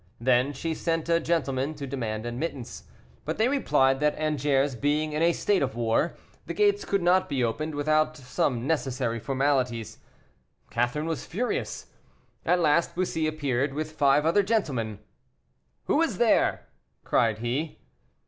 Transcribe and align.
Then 0.19 0.51
she 0.51 0.73
sent 0.73 1.09
a 1.09 1.19
gentleman 1.19 1.75
to 1.75 1.85
demand 1.85 2.25
admittance, 2.25 2.85
but 3.23 3.37
they 3.37 3.47
replied 3.47 3.99
that 3.99 4.17
Angers 4.17 4.73
being 4.73 5.13
in 5.13 5.21
a 5.21 5.31
state 5.31 5.61
of 5.61 5.75
war, 5.75 6.15
the 6.47 6.55
gates 6.55 6.85
could 6.85 7.03
not 7.03 7.29
be 7.29 7.43
opened 7.43 7.75
without 7.75 8.17
some 8.17 8.65
necessary 8.65 9.19
formalities. 9.19 9.99
Catherine 10.71 11.05
was 11.05 11.27
furious. 11.27 11.85
At 12.47 12.59
last 12.59 12.95
Bussy 12.95 13.27
appeared, 13.27 13.75
with 13.75 13.91
five 13.91 14.25
other 14.25 14.41
gentlemen. 14.41 14.97
"Who 15.83 16.01
is 16.01 16.17
there?" 16.17 16.65
cried 17.03 17.37
he. 17.37 17.77